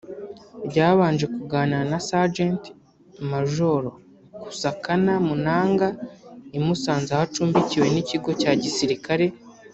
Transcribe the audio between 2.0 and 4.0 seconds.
Sergent majoro